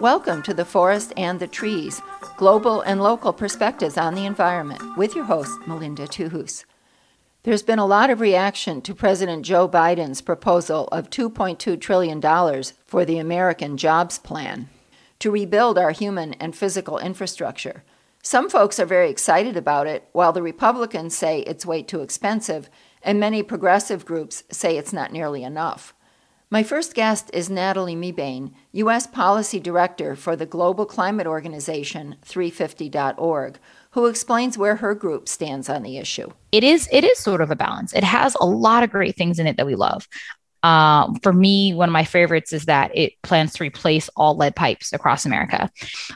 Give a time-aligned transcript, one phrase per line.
[0.00, 2.00] Welcome to The Forest and the Trees
[2.38, 6.64] Global and Local Perspectives on the Environment with your host, Melinda Tuhus.
[7.42, 12.22] There's been a lot of reaction to President Joe Biden's proposal of $2.2 trillion
[12.86, 14.70] for the American Jobs Plan
[15.18, 17.84] to rebuild our human and physical infrastructure.
[18.22, 22.68] Some folks are very excited about it, while the Republicans say it's way too expensive,
[23.02, 25.94] and many progressive groups say it's not nearly enough.
[26.52, 29.06] My first guest is Natalie Mebane, U.S.
[29.06, 33.58] Policy Director for the Global Climate Organization 350.org,
[33.92, 36.28] who explains where her group stands on the issue.
[36.50, 37.92] It is it is sort of a balance.
[37.94, 40.08] It has a lot of great things in it that we love.
[40.62, 44.56] Um, for me, one of my favorites is that it plans to replace all lead
[44.56, 45.70] pipes across America.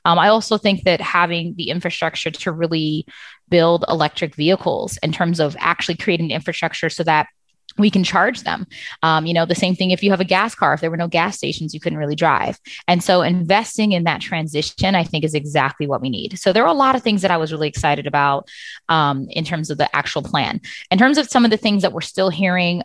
[0.05, 3.07] Um, I also think that having the infrastructure to really
[3.49, 7.29] build electric vehicles in terms of actually creating infrastructure so that
[7.77, 8.67] we can charge them.
[9.03, 10.97] Um, you know, the same thing if you have a gas car, if there were
[10.97, 12.59] no gas stations, you couldn't really drive.
[12.87, 16.39] And so investing in that transition, I think, is exactly what we need.
[16.39, 18.49] So there are a lot of things that I was really excited about
[18.89, 20.61] um, in terms of the actual plan.
[20.91, 22.83] In terms of some of the things that we're still hearing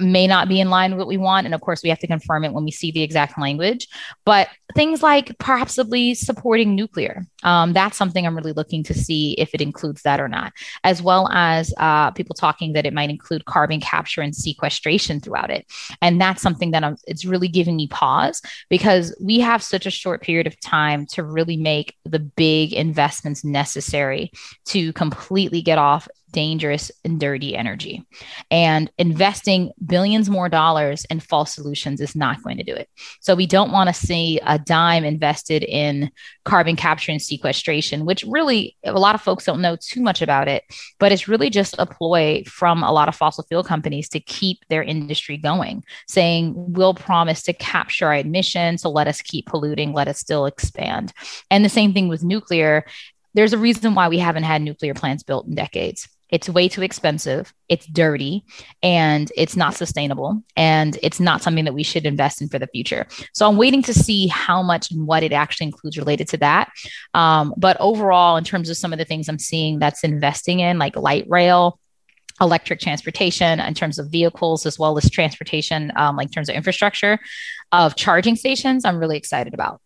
[0.00, 1.46] may not be in line with what we want.
[1.46, 3.88] And of course, we have to confirm it when we see the exact language.
[4.24, 9.54] But things like possibly supporting nuclear, um, that's something I'm really looking to see if
[9.54, 10.52] it includes that or not,
[10.84, 15.50] as well as uh, people talking that it might include carbon capture and sequestration throughout
[15.50, 15.66] it.
[16.02, 19.90] And that's something that I'm, it's really giving me pause because we have such a
[19.90, 24.30] short period of time to really make the big investments necessary
[24.66, 28.04] to completely get off dangerous and dirty energy.
[28.50, 32.88] And investing billions more dollars in false solutions is not going to do it.
[33.20, 36.10] So we don't want to see a dime invested in
[36.44, 40.48] carbon capture and sequestration, which really a lot of folks don't know too much about
[40.48, 40.64] it,
[40.98, 44.58] but it's really just a ploy from a lot of fossil fuel companies to keep
[44.68, 49.92] their industry going, saying we'll promise to capture our emissions, so let us keep polluting,
[49.92, 51.12] let us still expand.
[51.50, 52.84] And the same thing with nuclear.
[53.34, 56.82] There's a reason why we haven't had nuclear plants built in decades it's way too
[56.82, 57.52] expensive.
[57.68, 58.44] It's dirty
[58.82, 62.66] and it's not sustainable and it's not something that we should invest in for the
[62.66, 63.06] future.
[63.32, 66.70] So i'm waiting to see how much and what it actually includes related to that.
[67.14, 70.78] Um, but overall in terms of some of the things i'm seeing that's investing in
[70.78, 71.78] like light rail
[72.40, 76.54] electric transportation in terms of vehicles as well as transportation um, like in terms of
[76.54, 77.18] infrastructure
[77.72, 79.80] of charging stations i'm really excited about.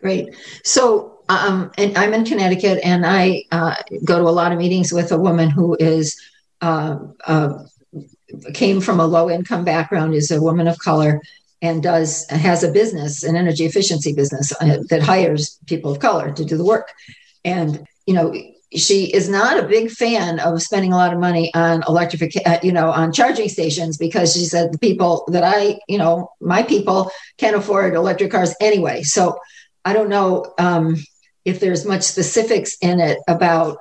[0.00, 0.34] Great.
[0.64, 3.74] So, um, and I'm in Connecticut, and I uh,
[4.04, 6.20] go to a lot of meetings with a woman who is
[6.60, 7.64] uh, uh,
[8.54, 11.20] came from a low income background, is a woman of color,
[11.62, 16.32] and does has a business, an energy efficiency business uh, that hires people of color
[16.32, 16.90] to do the work.
[17.44, 18.34] And you know,
[18.74, 22.58] she is not a big fan of spending a lot of money on electrification, uh,
[22.62, 26.62] you know, on charging stations because she said the people that I, you know, my
[26.62, 29.02] people can't afford electric cars anyway.
[29.02, 29.38] So
[29.84, 30.96] I don't know um,
[31.44, 33.78] if there's much specifics in it about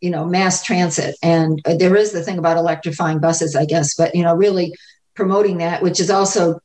[0.00, 4.14] you know mass transit, and there is the thing about electrifying buses, I guess, but
[4.14, 4.74] you know really
[5.14, 6.60] promoting that, which is also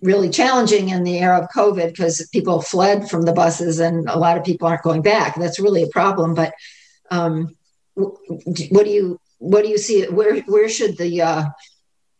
[0.00, 4.18] really challenging in the era of COVID because people fled from the buses and a
[4.18, 5.34] lot of people aren't going back.
[5.36, 6.34] That's really a problem.
[6.34, 6.54] But
[7.10, 7.56] um,
[7.94, 10.04] what do you what do you see?
[10.04, 11.44] Where where should the uh,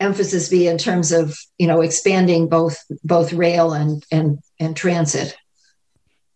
[0.01, 5.37] emphasis be in terms of you know expanding both both rail and and and transit?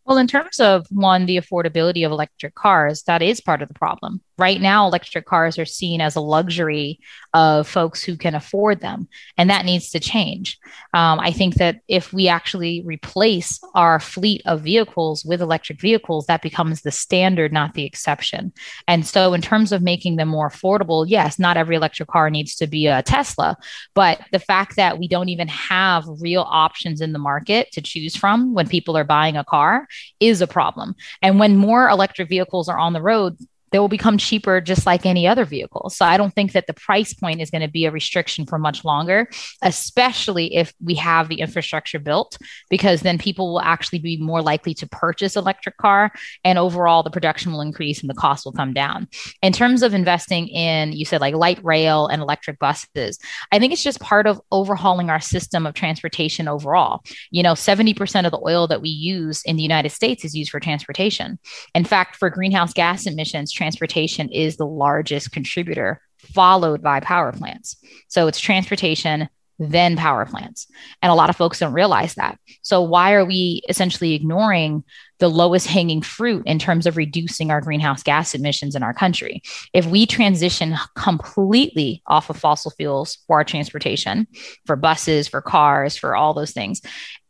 [0.07, 3.75] Well, in terms of one, the affordability of electric cars, that is part of the
[3.75, 4.21] problem.
[4.39, 7.01] Right now, electric cars are seen as a luxury
[7.37, 10.59] of folks who can afford them, and that needs to change.
[10.95, 16.25] Um, I think that if we actually replace our fleet of vehicles with electric vehicles,
[16.27, 18.55] that becomes the standard, not the exception.
[18.89, 22.55] And so, in terms of making them more affordable, yes, not every electric car needs
[22.55, 23.59] to be a Tesla,
[23.95, 28.17] but the fact that we don't even have real options in the market to choose
[28.17, 29.87] from when people are buying a car
[30.21, 30.95] is a problem.
[31.21, 33.37] And when more electric vehicles are on the road,
[33.73, 35.91] they will become cheaper just like any other vehicle.
[35.91, 38.59] So I don't think that the price point is going to be a restriction for
[38.59, 39.29] much longer,
[39.63, 42.39] especially if we have the infrastructure built,
[42.71, 46.13] because then people will actually be more likely to purchase electric car
[46.45, 49.09] and overall the production will increase and the cost will come down.
[49.43, 53.19] In terms of investing in, you said like light rail and electric buses,
[53.53, 57.03] I think it's just part of overhauling our system of transportation overall.
[57.31, 60.51] You know, 70% of the oil that we use in the United States is used
[60.51, 61.39] for transportation.
[61.75, 67.77] In fact, for greenhouse gas emissions, transportation is the largest contributor, followed by power plants.
[68.09, 70.67] So it's transportation, then power plants.
[71.03, 72.39] And a lot of folks don't realize that.
[72.63, 74.85] So, why are we essentially ignoring
[75.19, 79.43] the lowest hanging fruit in terms of reducing our greenhouse gas emissions in our country?
[79.73, 84.27] If we transition completely off of fossil fuels for our transportation,
[84.67, 86.83] for buses, for cars, for all those things,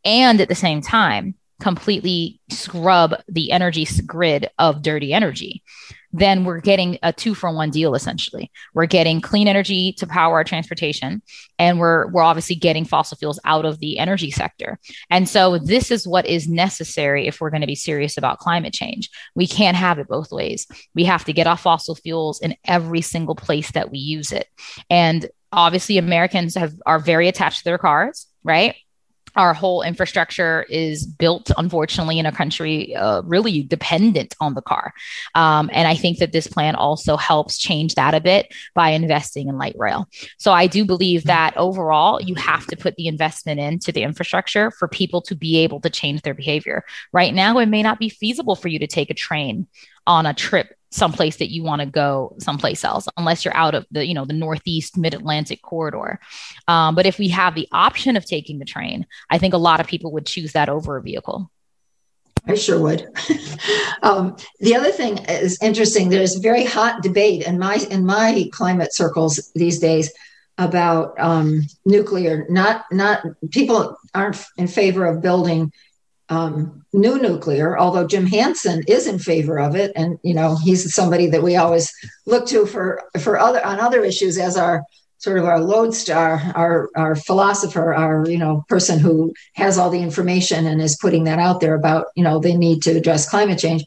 [0.03, 5.63] and at the same time, completely scrub the energy grid of dirty energy,
[6.17, 8.51] then we're getting a two for one deal essentially.
[8.73, 11.21] We're getting clean energy to power our transportation
[11.59, 14.79] and we're we're obviously getting fossil fuels out of the energy sector.
[15.09, 18.73] And so this is what is necessary if we're going to be serious about climate
[18.73, 19.09] change.
[19.35, 20.67] We can't have it both ways.
[20.95, 24.47] We have to get off fossil fuels in every single place that we use it.
[24.89, 28.75] And obviously Americans have are very attached to their cars, right?
[29.35, 34.93] Our whole infrastructure is built, unfortunately, in a country uh, really dependent on the car.
[35.35, 39.47] Um, and I think that this plan also helps change that a bit by investing
[39.47, 40.07] in light rail.
[40.37, 44.71] So I do believe that overall, you have to put the investment into the infrastructure
[44.71, 46.83] for people to be able to change their behavior.
[47.11, 49.67] Right now, it may not be feasible for you to take a train
[50.07, 53.85] on a trip someplace that you want to go someplace else unless you're out of
[53.91, 56.19] the you know the northeast mid-atlantic corridor
[56.67, 59.79] um, but if we have the option of taking the train i think a lot
[59.79, 61.51] of people would choose that over a vehicle
[62.49, 63.05] I sure would.
[64.03, 66.07] um, the other thing is interesting.
[66.07, 70.13] There's very hot debate in my in my climate circles these days
[70.57, 72.45] about um, nuclear.
[72.49, 73.21] Not not
[73.51, 75.73] people aren't in favor of building
[76.29, 80.93] um, new nuclear, although Jim Hansen is in favor of it, and you know he's
[80.93, 81.91] somebody that we always
[82.25, 84.83] look to for for other on other issues as our
[85.19, 90.01] sort of our lodestar, our our philosopher, our you know person who has all the
[90.01, 93.59] information and is putting that out there about you know the need to address climate
[93.59, 93.83] change.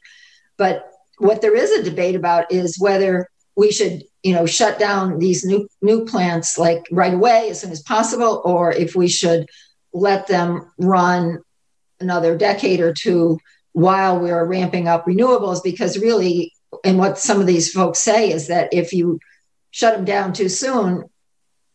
[0.57, 5.19] But what there is a debate about is whether we should you know shut down
[5.19, 9.47] these new new plants like right away as soon as possible, or if we should
[9.93, 11.43] let them run
[12.01, 13.39] another decade or two
[13.73, 16.53] while we're ramping up renewables because really
[16.85, 19.19] and what some of these folks say is that if you
[19.71, 21.05] shut them down too soon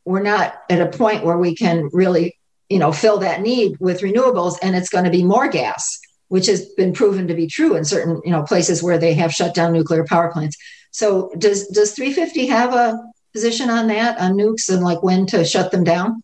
[0.04, 2.38] we're not at a point where we can really
[2.70, 6.48] you know fill that need with renewables and it's going to be more gas which
[6.48, 9.54] has been proven to be true in certain you know places where they have shut
[9.54, 10.58] down nuclear power plants.
[10.92, 12.98] So does does 350 have a
[13.34, 16.22] position on that on nukes and like when to shut them down?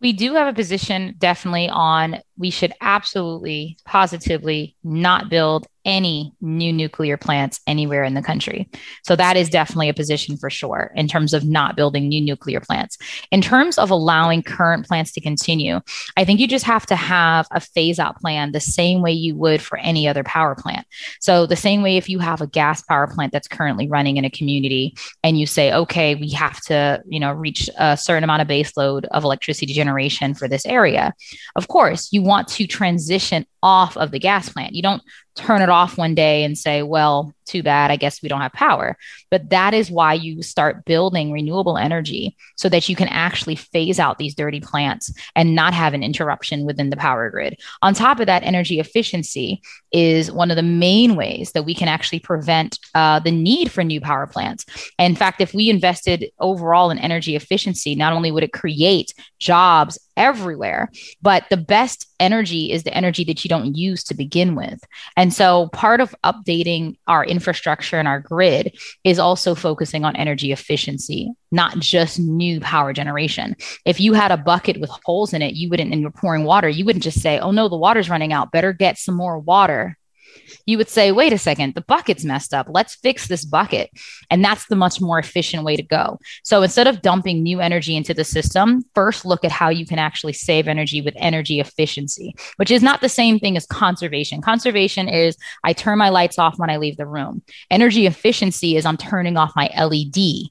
[0.00, 6.72] We do have a position definitely on we should absolutely positively not build any new
[6.72, 8.68] nuclear plants anywhere in the country.
[9.04, 12.60] So that is definitely a position for sure in terms of not building new nuclear
[12.60, 12.98] plants.
[13.30, 15.80] In terms of allowing current plants to continue,
[16.16, 19.34] I think you just have to have a phase out plan the same way you
[19.36, 20.86] would for any other power plant.
[21.20, 24.24] So the same way if you have a gas power plant that's currently running in
[24.24, 28.42] a community and you say, okay, we have to, you know, reach a certain amount
[28.42, 31.12] of base load of electricity generation for this area.
[31.56, 34.74] Of course, you want to transition off of the gas plant.
[34.74, 35.02] You don't
[35.34, 38.52] turn it off one day and say, well, too bad, I guess we don't have
[38.52, 38.96] power.
[39.30, 43.98] But that is why you start building renewable energy so that you can actually phase
[43.98, 47.58] out these dirty plants and not have an interruption within the power grid.
[47.82, 49.60] On top of that, energy efficiency
[49.92, 53.84] is one of the main ways that we can actually prevent uh, the need for
[53.84, 54.64] new power plants.
[54.98, 59.98] in fact, if we invested overall in energy efficiency, not only would it create jobs
[60.16, 60.90] everywhere,
[61.20, 64.80] but the best energy is the energy that you don't use to begin with.
[65.16, 70.52] And so part of updating our infrastructure and our grid is also focusing on energy
[70.52, 73.54] efficiency, not just new power generation.
[73.84, 76.68] If you had a bucket with holes in it, you wouldn't, and you're pouring water,
[76.68, 79.98] you wouldn't just say, oh no, the water's running out, better get some more water
[80.66, 82.66] you would say, wait a second, the bucket's messed up.
[82.70, 83.90] Let's fix this bucket.
[84.30, 86.18] And that's the much more efficient way to go.
[86.44, 89.98] So instead of dumping new energy into the system, first look at how you can
[89.98, 94.40] actually save energy with energy efficiency, which is not the same thing as conservation.
[94.40, 97.42] Conservation is I turn my lights off when I leave the room.
[97.70, 100.50] Energy efficiency is I'm turning off my LED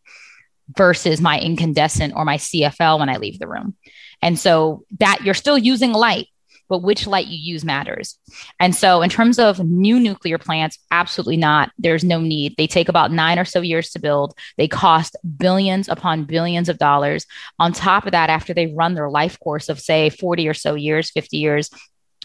[0.75, 3.75] versus my incandescent or my CFL when I leave the room.
[4.21, 6.27] And so that you're still using light,
[6.71, 8.17] but which light you use matters.
[8.57, 11.69] And so, in terms of new nuclear plants, absolutely not.
[11.77, 12.55] There's no need.
[12.57, 16.77] They take about nine or so years to build, they cost billions upon billions of
[16.77, 17.25] dollars.
[17.59, 20.75] On top of that, after they run their life course of, say, 40 or so
[20.75, 21.69] years, 50 years,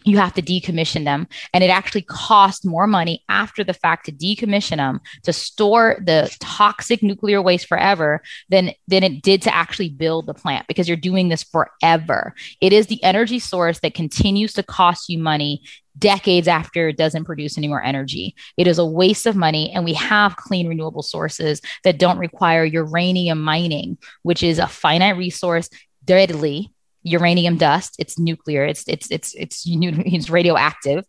[0.07, 1.27] you have to decommission them.
[1.53, 6.35] And it actually costs more money after the fact to decommission them, to store the
[6.41, 10.97] toxic nuclear waste forever than, than it did to actually build the plant because you're
[10.97, 12.35] doing this forever.
[12.61, 15.63] It is the energy source that continues to cost you money
[15.99, 18.37] decades after it doesn't produce any more energy.
[18.57, 19.73] It is a waste of money.
[19.73, 25.17] And we have clean renewable sources that don't require uranium mining, which is a finite
[25.17, 25.69] resource,
[26.05, 26.73] deadly
[27.07, 27.95] uranium dust.
[27.99, 28.65] It's nuclear.
[28.65, 31.05] It's it's it's it's, it's radioactive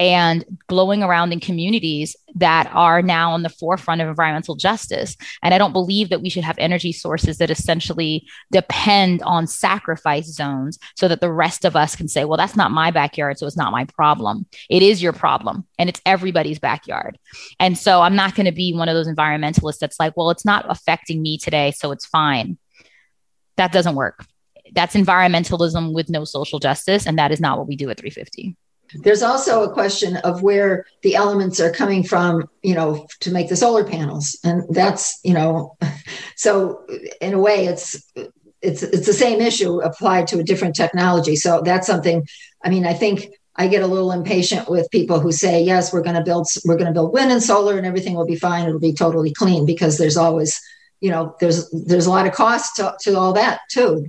[0.00, 5.16] and blowing around in communities that are now on the forefront of environmental justice.
[5.42, 10.26] And i don't believe that we should have energy sources that essentially depend on sacrifice
[10.32, 13.46] zones so that the rest of us can say well that's not my backyard so
[13.46, 14.46] it's not my problem.
[14.70, 17.18] It is your problem and it's everybody's backyard.
[17.60, 20.46] And so i'm not going to be one of those environmentalists that's like well it's
[20.46, 22.58] not affecting me today so it's fine.
[23.58, 24.24] That doesn't work
[24.72, 27.06] that's environmentalism with no social justice.
[27.06, 28.56] And that is not what we do at 350.
[28.94, 33.48] There's also a question of where the elements are coming from, you know, to make
[33.48, 34.38] the solar panels.
[34.44, 35.76] And that's, you know,
[36.36, 36.84] so
[37.20, 38.02] in a way it's
[38.60, 41.36] it's it's the same issue applied to a different technology.
[41.36, 42.26] So that's something
[42.64, 46.02] I mean, I think I get a little impatient with people who say, "Yes, we're
[46.02, 48.66] going to build we're going to build wind and solar and everything will be fine.
[48.66, 50.58] It'll be totally clean." Because there's always,
[51.00, 54.06] you know, there's there's a lot of cost to, to all that too.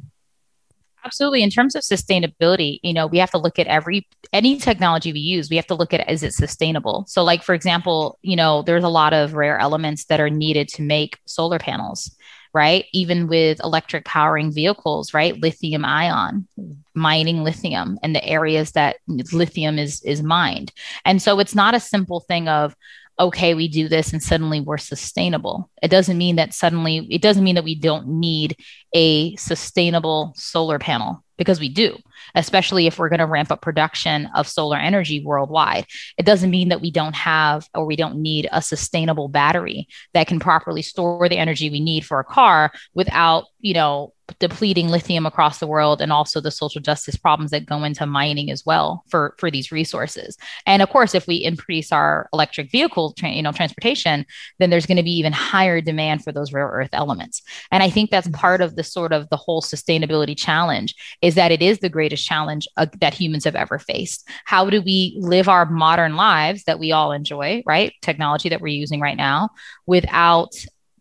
[1.06, 1.44] Absolutely.
[1.44, 5.20] In terms of sustainability, you know, we have to look at every any technology we
[5.20, 7.04] use, we have to look at is it sustainable?
[7.08, 10.70] So like for example, you know, there's a lot of rare elements that are needed
[10.70, 12.10] to make solar panels,
[12.54, 12.86] right?
[12.94, 15.38] Even with electric powering vehicles, right?
[15.42, 16.48] Lithium ion,
[16.96, 18.98] mining lithium and the areas that
[19.34, 20.72] lithium is is mined.
[21.04, 22.76] And so it's not a simple thing of
[23.20, 25.70] okay, we do this and suddenly we're sustainable.
[25.82, 28.58] It doesn't mean that suddenly, it doesn't mean that we don't need
[28.94, 31.98] a sustainable solar panel because we do,
[32.36, 35.86] especially if we're going to ramp up production of solar energy worldwide.
[36.18, 40.28] It doesn't mean that we don't have or we don't need a sustainable battery that
[40.28, 45.26] can properly store the energy we need for a car without, you know, depleting lithium
[45.26, 49.04] across the world and also the social justice problems that go into mining as well
[49.10, 50.38] for for these resources.
[50.66, 54.26] And of course if we increase our electric vehicle tra- you know transportation
[54.60, 57.42] then there's going to be even higher demand for those rare earth elements.
[57.72, 61.52] And i think that's part of the sort of the whole sustainability challenge is that
[61.52, 64.28] it is the greatest challenge uh, that humans have ever faced.
[64.46, 67.94] How do we live our modern lives that we all enjoy right?
[68.02, 69.50] Technology that we're using right now
[69.86, 70.54] without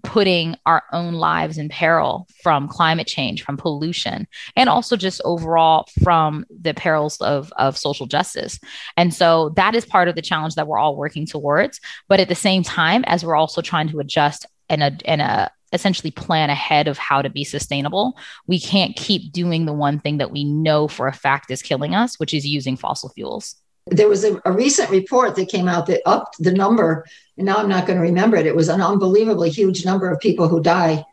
[0.02, 5.87] putting our own lives in peril from climate change, from pollution, and also just overall
[6.02, 8.59] from the perils of, of social justice.
[8.97, 11.80] And so that is part of the challenge that we're all working towards.
[12.09, 15.50] But at the same time, as we're also trying to adjust and a, and a
[15.73, 18.16] essentially plan ahead of how to be sustainable,
[18.47, 21.94] we can't keep doing the one thing that we know for a fact is killing
[21.94, 23.56] us, which is using fossil fuels.
[23.87, 27.05] There was a, a, recent report that came out that upped the number,
[27.37, 28.47] and now I'm not going to remember it.
[28.47, 31.05] It was an unbelievably huge number of people who die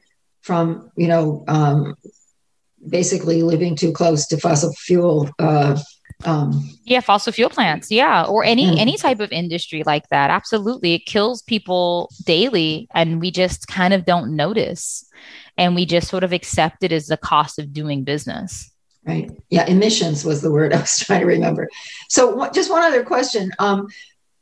[0.41, 1.95] from, you know, um,
[2.87, 5.29] basically living too close to fossil fuel.
[5.39, 5.79] Uh,
[6.25, 7.89] um, yeah, fossil fuel plants.
[7.89, 10.29] Yeah, or any and, any type of industry like that.
[10.29, 15.05] Absolutely, it kills people daily, and we just kind of don't notice,
[15.57, 18.69] and we just sort of accept it as the cost of doing business
[19.09, 19.31] right?
[19.49, 21.69] Yeah emissions was the word i was trying to remember.
[22.07, 23.51] So just one other question.
[23.59, 23.87] Um,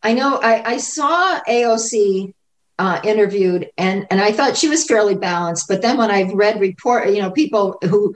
[0.04, 2.34] i know i, I saw aoc
[2.80, 6.62] uh, interviewed and and i thought she was fairly balanced but then when i've read
[6.62, 8.14] report you know people who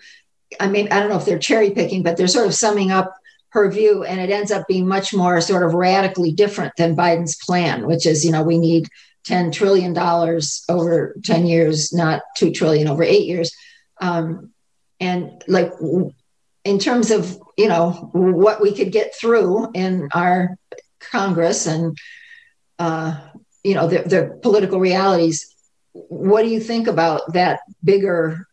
[0.60, 3.12] i mean i don't know if they're cherry picking but they're sort of summing up
[3.50, 7.36] her view and it ends up being much more sort of radically different than biden's
[7.38, 8.88] plan which is you know we need
[9.24, 13.56] 10 trillion dollars over 10 years not 2 trillion over 8 years.
[14.00, 14.52] Um,
[15.00, 15.74] and like
[16.64, 20.58] in terms of you know what we could get through in our
[21.00, 21.98] Congress and
[22.80, 23.20] uh,
[23.64, 25.54] you know the, the, political realities.
[25.94, 28.48] What do you think about that bigger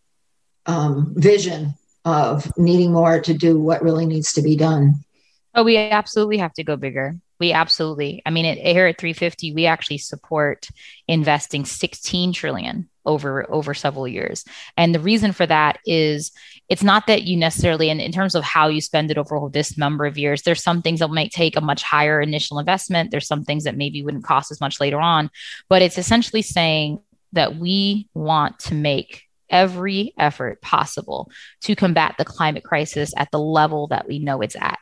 [0.66, 1.74] um, vision
[2.04, 5.04] of needing more to do what really needs to be done?
[5.54, 7.16] Oh, we absolutely have to go bigger.
[7.38, 8.22] We absolutely.
[8.26, 10.68] I mean, it, here at 350, we actually support
[11.06, 14.44] investing 16 trillion over over several years.
[14.76, 16.30] And the reason for that is
[16.68, 19.78] it's not that you necessarily, in, in terms of how you spend it over this
[19.78, 23.10] number of years, there's some things that might take a much higher initial investment.
[23.10, 25.30] There's some things that maybe wouldn't cost as much later on.
[25.68, 27.00] But it's essentially saying
[27.32, 31.30] that we want to make every effort possible
[31.62, 34.78] to combat the climate crisis at the level that we know it's at.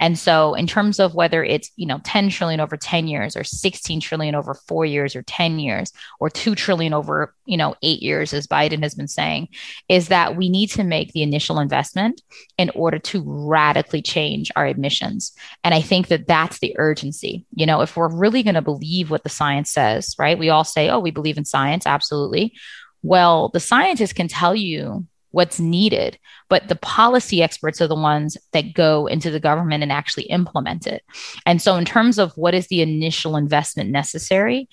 [0.00, 3.44] And so in terms of whether it's, you know, 10 trillion over 10 years or
[3.44, 8.02] 16 trillion over 4 years or 10 years or 2 trillion over, you know, 8
[8.02, 9.48] years as Biden has been saying,
[9.88, 12.22] is that we need to make the initial investment
[12.58, 15.32] in order to radically change our emissions.
[15.64, 17.46] And I think that that's the urgency.
[17.54, 20.38] You know, if we're really going to believe what the science says, right?
[20.38, 22.54] We all say, "Oh, we believe in science." Absolutely.
[23.02, 25.06] Well, the scientists can tell you
[25.36, 29.92] what's needed, but the policy experts are the ones that go into the government and
[29.92, 31.02] actually implement it.
[31.44, 34.66] And so, in terms of what is the initial investment necessary,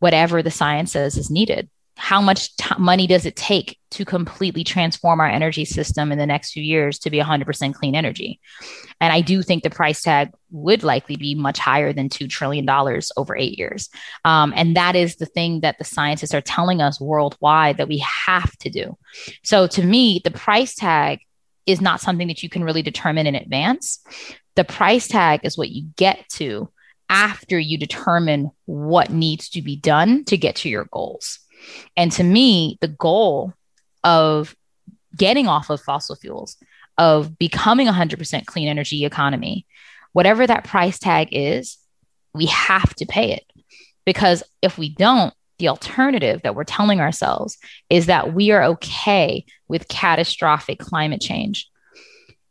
[0.00, 1.70] whatever the science says is needed.
[2.00, 6.26] How much t- money does it take to completely transform our energy system in the
[6.26, 8.40] next few years to be 100% clean energy?
[9.02, 12.68] And I do think the price tag would likely be much higher than $2 trillion
[13.16, 13.90] over eight years.
[14.24, 17.98] Um, and that is the thing that the scientists are telling us worldwide that we
[17.98, 18.96] have to do.
[19.44, 21.20] So to me, the price tag
[21.66, 24.00] is not something that you can really determine in advance.
[24.56, 26.70] The price tag is what you get to
[27.10, 31.40] after you determine what needs to be done to get to your goals.
[31.96, 33.52] And to me, the goal
[34.04, 34.54] of
[35.16, 36.56] getting off of fossil fuels,
[36.98, 39.66] of becoming a 100% clean energy economy,
[40.12, 41.78] whatever that price tag is,
[42.34, 43.44] we have to pay it.
[44.04, 47.58] Because if we don't, the alternative that we're telling ourselves
[47.90, 51.68] is that we are okay with catastrophic climate change.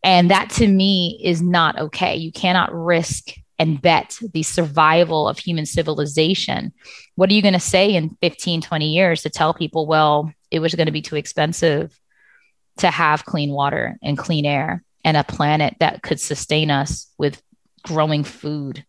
[0.04, 2.16] And that to me is not okay.
[2.16, 6.72] You cannot risk and bet the survival of human civilization,
[7.16, 10.60] what are you going to say in 15, 20 years to tell people, well, it
[10.60, 12.00] was going to be too expensive
[12.78, 17.42] to have clean water and clean air and a planet that could sustain us with
[17.84, 18.86] growing food?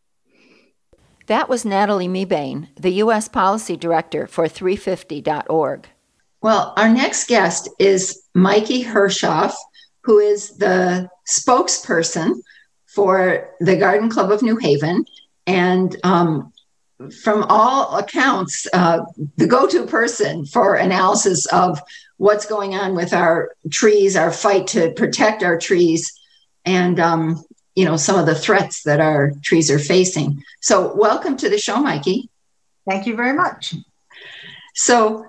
[1.26, 3.28] That was Natalie Mebane, the U.S.
[3.28, 5.88] Policy Director for 350.org.
[6.42, 9.54] Well, our next guest is Mikey Hirschoff,
[10.02, 12.34] who is the spokesperson
[12.94, 15.04] for the Garden Club of New Haven.
[15.46, 16.52] And um,
[17.22, 19.00] from all accounts, uh,
[19.36, 21.80] the go to person for analysis of
[22.18, 26.12] what's going on with our trees, our fight to protect our trees,
[26.64, 27.42] and um,
[27.74, 30.42] you know some of the threats that our trees are facing.
[30.60, 32.28] So, welcome to the show, Mikey.
[32.88, 33.74] Thank you very much.
[34.74, 35.24] So,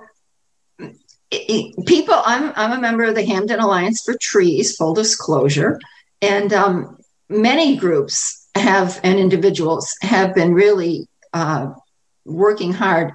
[1.30, 4.76] people, I'm I'm a member of the Hamden Alliance for Trees.
[4.76, 5.80] Full disclosure,
[6.22, 6.98] and um,
[7.32, 11.68] many groups have and individuals have been really uh,
[12.26, 13.14] working hard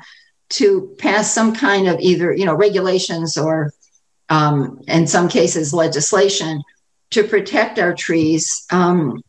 [0.48, 3.72] to pass some kind of either you know regulations or
[4.28, 6.62] um, in some cases legislation
[7.10, 8.66] to protect our trees.
[8.70, 9.22] Um,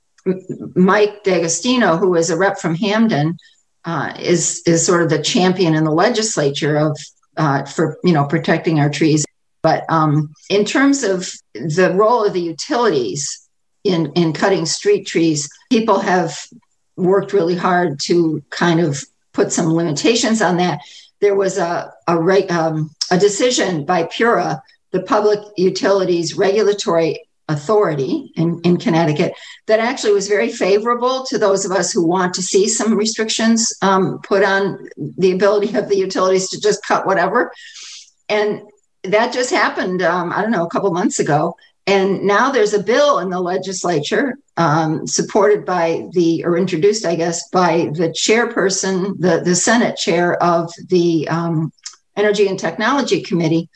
[0.76, 3.38] Mike D'Agostino, who is a rep from hamden
[3.86, 6.98] uh, is is sort of the champion in the legislature of
[7.38, 9.26] uh, for you know protecting our trees.
[9.64, 13.47] But um, in terms of the role of the utilities,
[13.90, 16.38] in, in cutting street trees, people have
[16.96, 20.82] worked really hard to kind of put some limitations on that.
[21.22, 28.60] There was a, a, um, a decision by PURA, the Public Utilities Regulatory Authority in,
[28.64, 29.34] in Connecticut,
[29.68, 33.74] that actually was very favorable to those of us who want to see some restrictions
[33.82, 37.54] um, put on the ability of the utilities to just cut whatever.
[38.28, 38.64] And
[39.04, 41.56] that just happened, um, I don't know, a couple months ago.
[41.88, 47.16] And now there's a bill in the legislature um, supported by the, or introduced, I
[47.16, 51.72] guess, by the chairperson, the, the Senate chair of the um,
[52.18, 53.70] Energy and Technology Committee,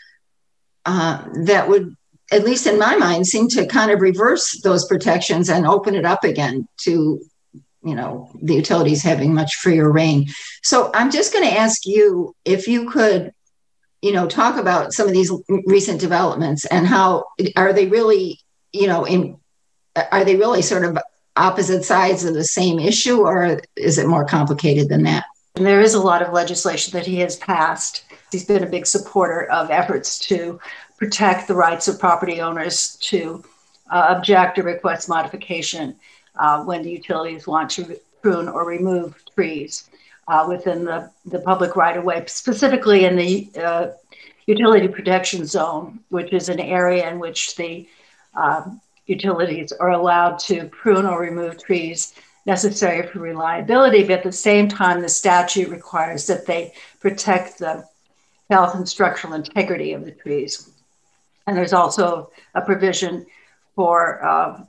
[0.85, 1.95] uh, that would,
[2.33, 6.03] at least in my mind, seem to kind of reverse those protections and open it
[6.03, 7.21] up again to,
[7.83, 10.27] you know, the utilities having much freer reign.
[10.63, 13.31] So I'm just going to ask you if you could
[14.01, 15.31] you know talk about some of these
[15.65, 18.39] recent developments and how are they really
[18.73, 19.37] you know in
[20.11, 20.97] are they really sort of
[21.35, 25.25] opposite sides of the same issue or is it more complicated than that?
[25.55, 28.05] And there is a lot of legislation that he has passed.
[28.31, 30.59] He's been a big supporter of efforts to
[30.97, 33.43] protect the rights of property owners to
[33.91, 35.95] uh, object or request modification
[36.37, 39.89] uh, when the utilities want to prune or remove trees
[40.31, 43.87] uh, within the, the public right of way, specifically in the uh,
[44.45, 47.85] utility protection zone, which is an area in which the
[48.35, 52.13] um, utilities are allowed to prune or remove trees
[52.45, 57.83] necessary for reliability, but at the same time, the statute requires that they protect the
[58.49, 60.69] health and structural integrity of the trees.
[61.45, 63.25] And there's also a provision
[63.75, 64.63] for uh,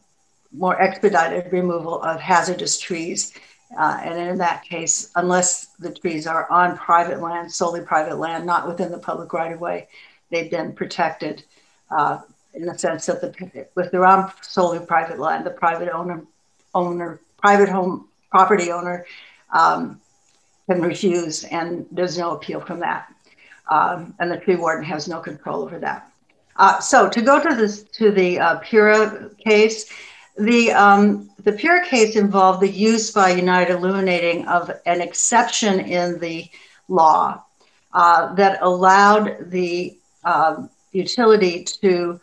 [0.53, 3.33] more expedited removal of hazardous trees
[3.79, 8.45] uh, and in that case, unless the trees are on private land, solely private land,
[8.45, 9.89] not within the public right of way,
[10.31, 11.45] they've been protected
[11.91, 12.21] uh,
[12.55, 16.23] in the sense that the, if they're on solely private land, the private owner,
[16.75, 19.07] owner, private home property owner
[19.53, 20.01] um,
[20.67, 23.13] can refuse, and there's no appeal from that.
[23.71, 26.11] Um, and the tree warden has no control over that.
[26.57, 29.91] Uh, so to go to this to the uh, Pura case,
[30.39, 36.19] the, um, the Pura case involved the use by United Illuminating of an exception in
[36.19, 36.49] the
[36.89, 37.43] law
[37.93, 42.21] uh, that allowed the uh, utility to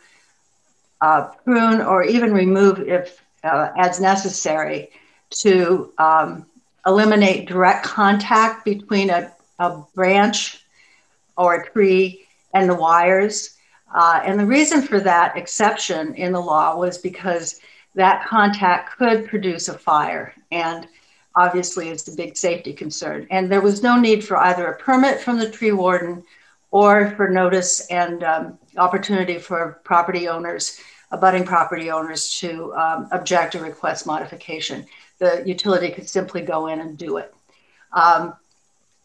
[1.00, 4.90] uh, prune or even remove, if uh, as necessary,
[5.30, 6.46] to um,
[6.86, 10.64] eliminate direct contact between a, a branch
[11.36, 13.56] or a tree and the wires.
[13.94, 17.60] Uh, and the reason for that exception in the law was because
[17.94, 20.34] that contact could produce a fire.
[20.50, 20.86] And
[21.34, 23.26] obviously, it's a big safety concern.
[23.30, 26.22] And there was no need for either a permit from the tree warden
[26.70, 33.54] or for notice and um, opportunity for property owners, abutting property owners, to um, object
[33.54, 34.86] or request modification.
[35.18, 37.34] The utility could simply go in and do it.
[37.92, 38.34] Um,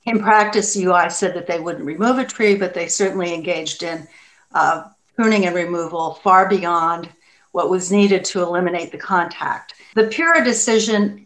[0.06, 4.08] in practice, UI said that they wouldn't remove a tree, but they certainly engaged in
[4.54, 4.84] uh,
[5.16, 7.10] pruning and removal far beyond
[7.56, 9.76] what was needed to eliminate the contact.
[9.96, 11.26] The Pura decision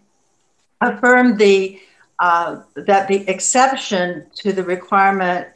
[0.80, 1.82] affirmed the
[2.20, 5.48] uh, that the exception to the requirement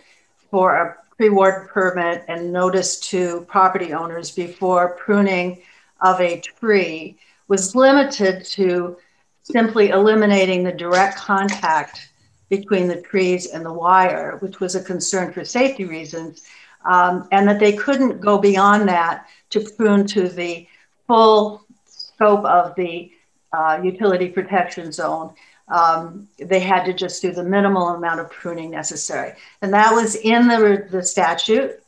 [0.50, 5.62] for a tree-warden permit and notice to property owners before pruning
[6.02, 8.98] of a tree was limited to
[9.44, 12.10] simply eliminating the direct contact
[12.50, 16.44] between the trees and the wire, which was a concern for safety reasons,
[16.86, 20.68] um, and that they couldn't go beyond that to prune to the
[21.08, 23.12] full scope of the
[23.52, 25.34] uh, utility protection zone.
[25.68, 29.34] Um, they had to just do the minimal amount of pruning necessary.
[29.62, 31.80] And that was in the, the statute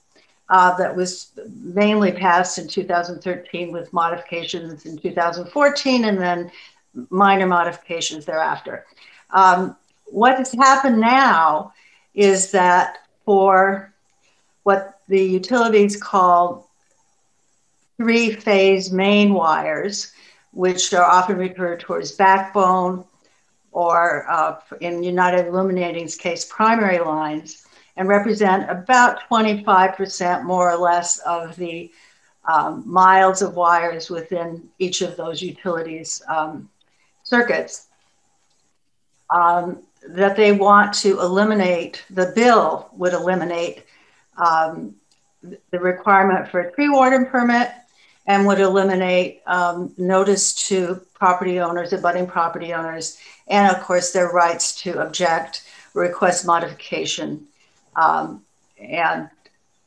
[0.49, 6.51] uh, that was mainly passed in 2013 with modifications in 2014 and then
[7.09, 8.85] minor modifications thereafter.
[9.31, 9.75] Um,
[10.05, 11.73] what has happened now
[12.13, 13.93] is that for
[14.63, 16.64] what the utilities call
[17.97, 20.11] three phase main wires,
[20.51, 23.05] which are often referred to as backbone
[23.71, 27.65] or uh, in United Illuminating's case, primary lines,
[27.97, 31.91] and represent about 25% more or less of the
[32.47, 36.69] um, miles of wires within each of those utilities um,
[37.23, 37.87] circuits.
[39.33, 43.85] Um, that they want to eliminate, the bill would eliminate
[44.37, 44.95] um,
[45.41, 47.71] the requirement for a tree warden permit
[48.27, 54.29] and would eliminate um, notice to property owners, abutting property owners, and of course their
[54.31, 57.45] rights to object, request modification.
[57.95, 58.43] Um,
[58.79, 59.29] and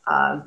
[0.06, 0.42] uh,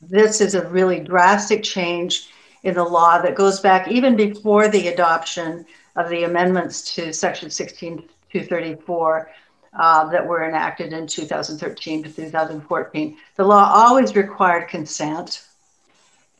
[0.00, 2.28] this is a really drastic change
[2.62, 5.64] in the law that goes back even before the adoption
[5.94, 9.30] of the amendments to Section 16234
[9.78, 13.16] uh, that were enacted in 2013 to 2014.
[13.36, 15.44] The law always required consent,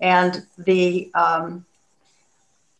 [0.00, 1.64] and the um,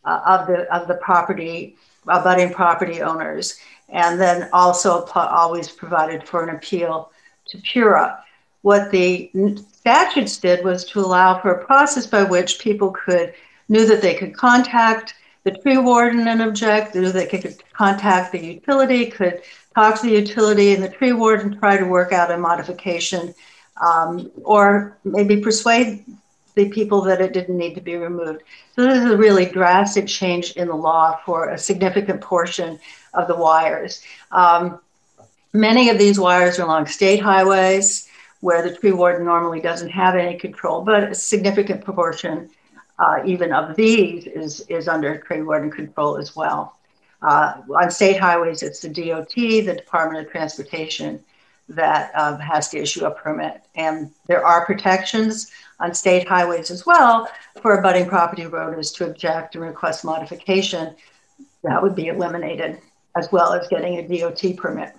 [0.05, 1.77] uh, of the of the property
[2.09, 7.11] abutting property owners, and then also always provided for an appeal
[7.47, 8.23] to PURA.
[8.63, 9.31] What the
[9.73, 13.35] statutes did was to allow for a process by which people could
[13.69, 18.45] knew that they could contact the tree warden and object, knew they could contact the
[18.45, 19.43] utility, could
[19.75, 23.33] talk to the utility and the tree warden, try to work out a modification,
[23.81, 26.05] um, or maybe persuade
[26.57, 28.43] the people that it didn't need to be removed.
[28.75, 32.81] So this is a really drastic change in the law for a significant portion
[33.13, 34.03] of the wires.
[34.33, 34.81] Um,
[35.53, 38.09] many of these wires are along state highways
[38.41, 42.49] where the tree warden normally doesn't have any control, but a significant proportion
[42.99, 46.77] uh, even of these is, is under tree warden control as well.
[47.21, 51.23] Uh, on state highways, it's the DOT, the Department of Transportation,
[51.69, 53.63] that um, has to issue a permit.
[53.75, 55.51] And there are protections
[55.81, 57.29] on state highways as well
[57.61, 60.95] for abutting property owners to object and request modification.
[61.65, 62.79] That would be eliminated,
[63.17, 64.95] as well as getting a DOT permit.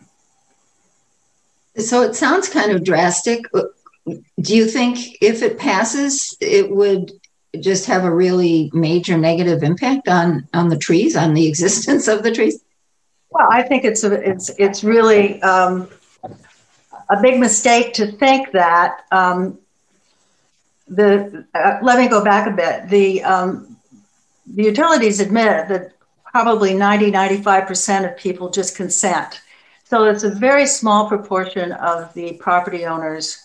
[1.78, 3.46] So it sounds kind of drastic.
[3.54, 7.12] Do you think if it passes, it would
[7.60, 12.24] just have a really major negative impact on on the trees, on the existence of
[12.24, 12.62] the trees?
[13.30, 15.88] Well, I think it's a, it's it's really um,
[17.10, 19.06] a big mistake to think that.
[19.12, 19.60] Um,
[20.88, 22.90] the uh, let me go back a bit.
[22.90, 23.78] The um,
[24.46, 25.92] the utilities admit that
[26.24, 29.42] probably 90 95% of people just consent.
[29.84, 33.44] So it's a very small proportion of the property owners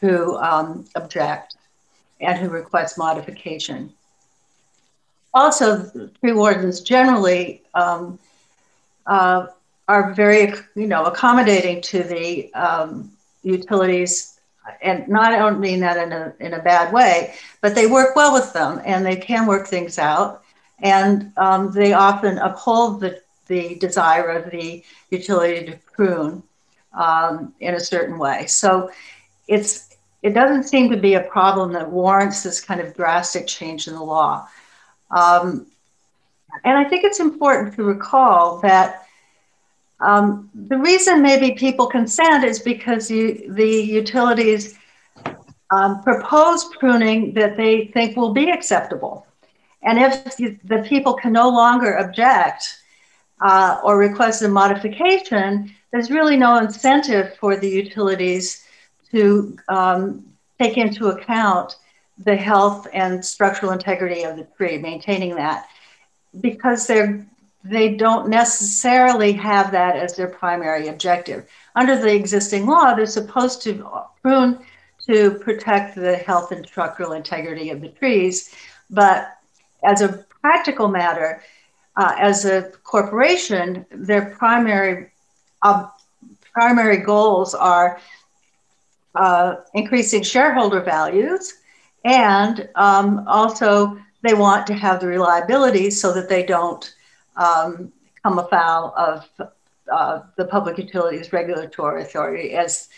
[0.00, 1.56] who um, object
[2.20, 3.92] and who request modification.
[5.34, 8.18] Also, tree wardens generally um,
[9.06, 9.46] uh,
[9.88, 13.10] are very, you know, accommodating to the um,
[13.42, 14.38] utilities,
[14.80, 18.14] and not I don't mean that in a in a bad way, but they work
[18.14, 20.42] well with them, and they can work things out,
[20.80, 26.42] and um, they often uphold the the desire of the utility to prune
[26.94, 28.46] um, in a certain way.
[28.46, 28.90] So
[29.48, 33.88] it's it doesn't seem to be a problem that warrants this kind of drastic change
[33.88, 34.48] in the law.
[35.10, 35.66] Um,
[36.64, 39.01] and I think it's important to recall that
[40.02, 44.76] Um, the reason maybe people consent is because you, the utilities
[45.70, 49.26] um, propose pruning that they think will be acceptable.
[49.82, 52.78] And if the people can no longer object
[53.40, 58.66] uh, or request a modification, there's really no incentive for the utilities
[59.12, 60.24] to um,
[60.60, 61.76] take into account
[62.24, 65.66] the health and structural integrity of the tree, maintaining that,
[66.40, 67.26] because they're
[67.64, 71.48] they don't necessarily have that as their primary objective.
[71.76, 73.88] Under the existing law, they're supposed to
[74.20, 74.58] prune
[75.06, 78.54] to protect the health and structural integrity of the trees,
[78.90, 79.36] but
[79.84, 81.42] as a practical matter,
[81.96, 85.10] uh, as a corporation, their primary
[85.62, 85.86] uh,
[86.52, 88.00] primary goals are
[89.14, 91.54] uh, increasing shareholder values,
[92.04, 96.94] and um, also they want to have the reliability so that they don't
[97.36, 97.92] um,
[98.22, 99.28] come afoul of
[99.90, 102.88] uh, the Public Utilities Regulatory Authority, as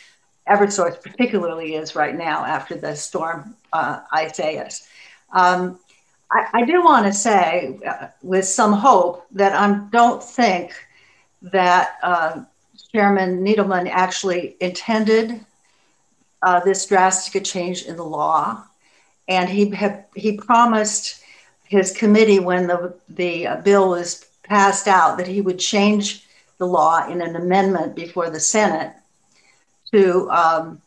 [0.49, 4.87] Eversource particularly is right now after the storm uh, Isaias.
[5.33, 5.79] Um,
[6.31, 10.73] I, I, do want to say, uh, with some hope, that I don't think
[11.43, 12.43] that uh,
[12.93, 15.45] Chairman Needleman actually intended
[16.43, 18.63] uh, this drastic change in the law,
[19.29, 19.73] and he
[20.15, 21.24] he promised
[21.75, 26.25] his committee when the the uh, bill was passed out that he would change
[26.59, 28.93] the law in an amendment before the Senate
[29.91, 30.81] to um,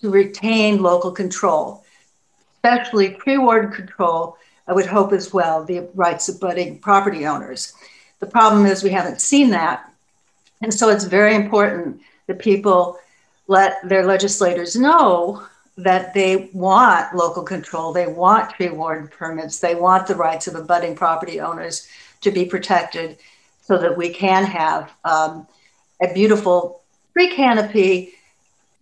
[0.00, 1.84] to retain local control,
[2.56, 4.38] especially tree-warden control.
[4.66, 7.74] I would hope as well the rights of budding property owners.
[8.20, 9.92] The problem is we haven't seen that,
[10.62, 12.98] and so it's very important that people
[13.46, 15.44] let their legislators know
[15.76, 20.54] that they want local control, they want tree warden permits, they want the rights of
[20.54, 21.88] abutting property owners
[22.20, 23.18] to be protected
[23.60, 25.46] so that we can have um,
[26.00, 26.82] a beautiful
[27.12, 28.12] tree canopy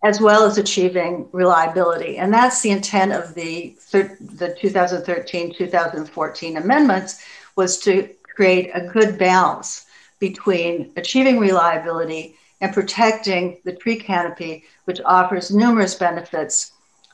[0.04, 2.18] as well as achieving reliability.
[2.18, 7.22] And that's the intent of the, the 2013-2014 amendments
[7.54, 9.86] was to create a good balance
[10.18, 16.71] between achieving reliability and protecting the tree canopy, which offers numerous benefits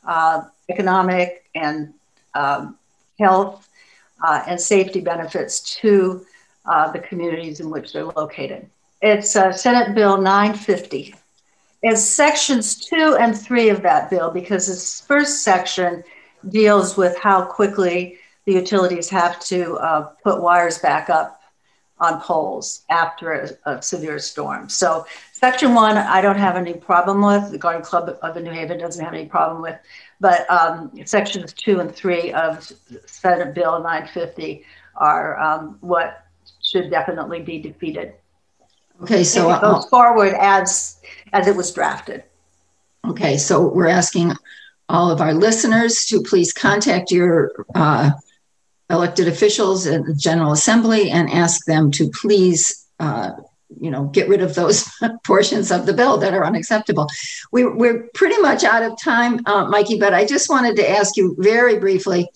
[0.09, 1.95] uh, economic and
[2.35, 2.77] um,
[3.21, 3.69] health
[4.25, 6.27] uh, and safety benefits to
[6.67, 8.69] uh, the communities in which they're located.
[9.01, 11.15] It's uh, Senate Bill 950.
[11.83, 16.03] It's sections two and three of that bill because this first section
[16.49, 21.41] deals with how quickly the utilities have to uh, put wires back up
[22.01, 24.69] on poles after a, a, severe storm.
[24.69, 25.05] So,
[25.39, 27.53] section one, I don't have any problem with.
[27.53, 29.77] The Garden Club of New Haven doesn't have any problem with.
[30.21, 32.71] But um, sections two and three of
[33.07, 34.65] Senate Bill 950
[34.97, 36.25] are um, what
[36.63, 38.15] should definitely be defeated.
[39.03, 41.01] Okay, so it goes uh, forward as
[41.33, 42.25] as it was drafted.
[43.07, 44.33] Okay, so we're asking
[44.89, 48.11] all of our listeners to please contact your uh,
[48.91, 53.33] elected officials in the General Assembly and ask them to please uh,
[53.81, 54.89] you know get rid of those
[55.25, 57.09] portions of the bill that are unacceptable.
[57.53, 61.17] We, we're pretty much out of time uh, mikey but i just wanted to ask
[61.17, 62.29] you very briefly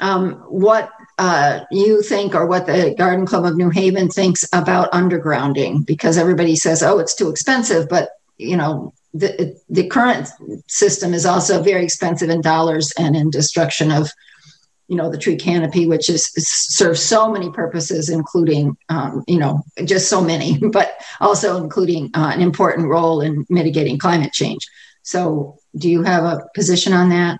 [0.00, 4.90] um, what uh, you think or what the garden club of new haven thinks about
[4.92, 10.28] undergrounding because everybody says oh it's too expensive but you know the, the current
[10.68, 14.10] system is also very expensive in dollars and in destruction of
[14.90, 19.62] you know the tree canopy which is, serves so many purposes including um, you know
[19.84, 24.66] just so many but also including uh, an important role in mitigating climate change.
[25.02, 27.38] So do you have a position on that?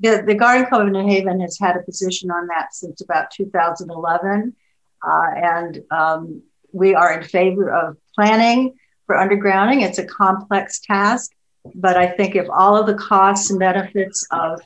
[0.00, 3.30] The, the garden club of new haven has had a position on that since about
[3.32, 4.54] 2011
[5.02, 8.74] uh, and um, we are in favor of planning
[9.06, 9.82] for undergrounding.
[9.82, 11.32] It's a complex task
[11.74, 14.60] but i think if all of the costs and benefits of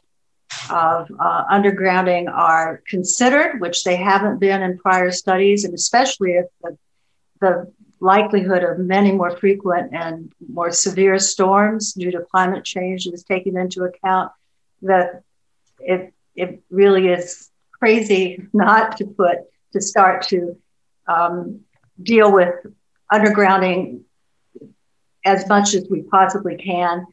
[0.71, 6.47] of uh, undergrounding are considered, which they haven't been in prior studies, and especially if
[6.63, 6.79] the,
[7.41, 13.25] the likelihood of many more frequent and more severe storms due to climate change is
[13.25, 14.31] taken into account,
[14.83, 15.23] that
[15.81, 19.39] it, it really is crazy not to put,
[19.73, 20.57] to start to
[21.07, 21.61] um,
[22.03, 22.55] deal with
[23.13, 24.03] undergrounding
[25.25, 27.07] as much as we possibly can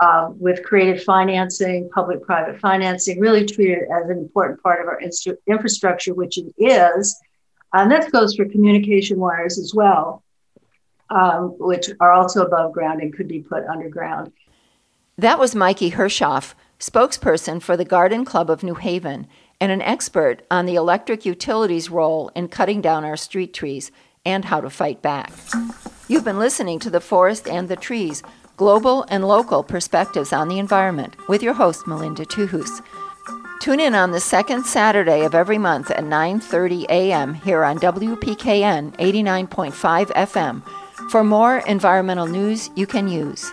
[0.00, 5.00] uh, with creative financing, public private financing, really treated as an important part of our
[5.00, 7.16] instru- infrastructure, which it is.
[7.72, 10.22] And this goes for communication wires as well,
[11.10, 14.32] um, which are also above ground and could be put underground.
[15.16, 19.28] That was Mikey Hirschoff, spokesperson for the Garden Club of New Haven
[19.60, 23.92] and an expert on the electric utilities role in cutting down our street trees
[24.26, 25.32] and how to fight back.
[26.08, 28.22] You've been listening to The Forest and the Trees
[28.56, 32.82] Global and Local Perspectives on the Environment with your host, Melinda Tuhus.
[33.60, 37.34] Tune in on the second Saturday of every month at 9:30 a.m.
[37.34, 40.62] here on WPKN 89.5 FM
[41.10, 43.50] for more environmental news you can use.